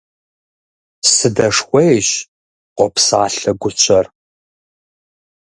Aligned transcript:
–Сыдэшхуейщ,– 1.13 2.07
къопсалъэ 2.77 3.51
гущэр. 3.61 4.05